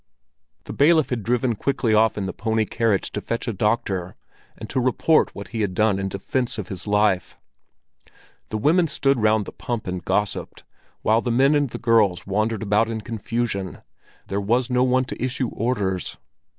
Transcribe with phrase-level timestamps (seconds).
[0.63, 4.15] The bailiff had driven quickly off in the pony carriage to fetch a doctor
[4.57, 7.37] and to report what he had done in defence of his life.
[8.49, 10.63] The women stood round the pump and gossiped,
[11.03, 13.83] while the men and girls wandered about in confusion;
[14.27, 16.17] there was no one to issue orders.